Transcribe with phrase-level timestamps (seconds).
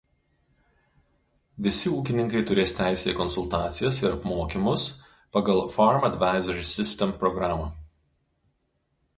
[1.65, 4.87] Visi ūkininkai turės teisę į konsultacijas ir apmokymus
[5.37, 7.73] pagal "Farm Advisory System" programą.